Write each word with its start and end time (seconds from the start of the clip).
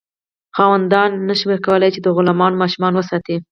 خاوندانو 0.55 1.23
نشو 1.29 1.55
کولی 1.65 1.89
چې 1.95 1.99
د 2.01 2.07
غلامانو 2.15 2.59
ماشومان 2.63 2.93
وساتي. 2.95 3.35